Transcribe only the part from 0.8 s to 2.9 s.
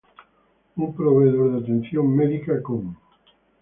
Un proveedor de atención médica con